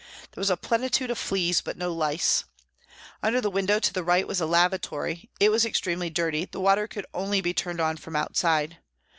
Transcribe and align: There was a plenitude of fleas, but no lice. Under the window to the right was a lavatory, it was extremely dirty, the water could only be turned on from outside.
There 0.31 0.41
was 0.41 0.49
a 0.49 0.57
plenitude 0.57 1.11
of 1.11 1.19
fleas, 1.19 1.61
but 1.61 1.77
no 1.77 1.93
lice. 1.93 2.45
Under 3.21 3.39
the 3.39 3.51
window 3.51 3.77
to 3.77 3.93
the 3.93 4.03
right 4.03 4.27
was 4.27 4.41
a 4.41 4.47
lavatory, 4.47 5.29
it 5.39 5.49
was 5.49 5.63
extremely 5.63 6.09
dirty, 6.09 6.45
the 6.45 6.59
water 6.59 6.87
could 6.87 7.05
only 7.13 7.39
be 7.39 7.53
turned 7.53 7.79
on 7.79 7.97
from 7.97 8.15
outside. 8.15 8.79